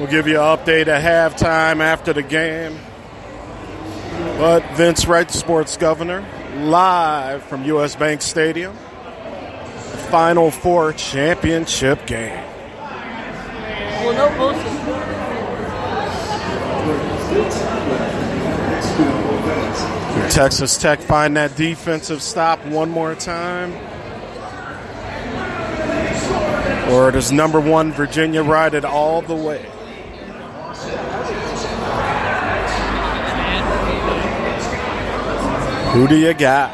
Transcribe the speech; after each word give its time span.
We'll 0.00 0.08
give 0.08 0.26
you 0.26 0.40
an 0.40 0.56
update 0.56 0.86
at 0.86 1.04
halftime 1.04 1.80
after 1.80 2.14
the 2.14 2.22
game. 2.22 2.74
But 4.38 4.64
Vince 4.74 5.04
Wright, 5.04 5.30
sports 5.30 5.76
governor, 5.76 6.26
live 6.56 7.42
from 7.42 7.64
U.S. 7.64 7.96
Bank 7.96 8.22
Stadium. 8.22 8.74
Final 10.08 10.50
Four 10.50 10.94
championship 10.94 12.06
game. 12.06 12.42
Well, 14.00 14.14
no 14.14 14.28
posting. 14.38 14.80
Texas 20.30 20.78
Tech 20.78 21.02
find 21.02 21.36
that 21.36 21.56
defensive 21.56 22.22
stop 22.22 22.64
one 22.64 22.88
more 22.88 23.14
time. 23.14 23.74
Or 26.90 27.10
does 27.10 27.30
number 27.30 27.60
one 27.60 27.92
Virginia 27.92 28.42
ride 28.42 28.72
it 28.72 28.86
all 28.86 29.20
the 29.20 29.34
way? 29.34 29.70
Who 35.92 36.06
do 36.06 36.16
you 36.16 36.32
got? 36.34 36.70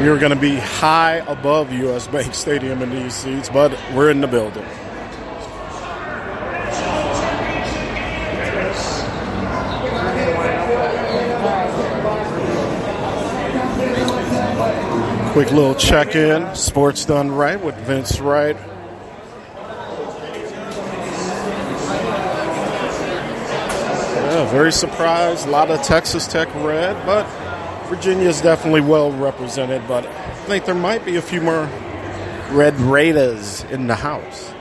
We 0.00 0.08
are 0.08 0.18
going 0.18 0.30
to 0.30 0.36
be 0.36 0.56
high 0.56 1.18
above 1.28 1.72
U.S. 1.72 2.08
Bank 2.08 2.34
Stadium 2.34 2.82
in 2.82 2.90
these 2.90 3.14
seats, 3.14 3.48
but 3.48 3.70
we're 3.94 4.10
in 4.10 4.20
the 4.20 4.26
building. 4.26 4.64
Quick 15.36 15.52
little 15.52 15.74
check 15.74 16.16
in. 16.16 16.54
Sports 16.54 17.04
done 17.04 17.30
Wright 17.30 17.62
with 17.62 17.76
Vince 17.80 18.20
Wright. 18.20 18.56
Yeah, 24.16 24.50
very 24.50 24.72
surprised. 24.72 25.46
A 25.46 25.50
lot 25.50 25.70
of 25.70 25.82
Texas 25.82 26.26
Tech 26.26 26.48
red, 26.54 26.96
but 27.04 27.26
Virginia 27.90 28.26
is 28.26 28.40
definitely 28.40 28.80
well 28.80 29.12
represented. 29.12 29.86
But 29.86 30.06
I 30.06 30.34
think 30.46 30.64
there 30.64 30.74
might 30.74 31.04
be 31.04 31.16
a 31.16 31.22
few 31.22 31.42
more 31.42 31.68
Red 32.50 32.80
Raiders 32.80 33.62
in 33.64 33.88
the 33.88 33.94
house. 33.94 34.54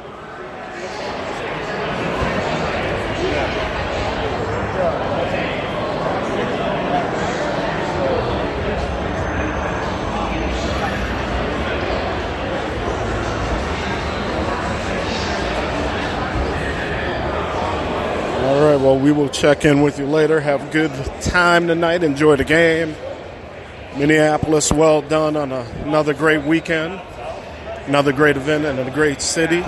All 18.45 18.61
right, 18.75 18.83
well, 18.83 18.97
we 18.97 19.11
will 19.11 19.29
check 19.29 19.65
in 19.65 19.81
with 19.81 19.99
you 19.99 20.05
later. 20.05 20.39
Have 20.39 20.67
a 20.67 20.71
good 20.71 20.91
time 21.21 21.67
tonight. 21.67 22.03
Enjoy 22.03 22.35
the 22.35 22.43
game. 22.43 22.95
Minneapolis, 23.97 24.71
well 24.71 25.01
done 25.01 25.37
on 25.37 25.51
a, 25.51 25.61
another 25.83 26.13
great 26.13 26.43
weekend, 26.43 26.99
another 27.85 28.11
great 28.11 28.35
event, 28.35 28.65
and 28.65 28.77
a 28.79 28.91
great 28.91 29.21
city. 29.21 29.59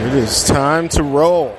It 0.00 0.14
is 0.14 0.44
time 0.44 0.88
to 0.90 1.02
roll. 1.02 1.56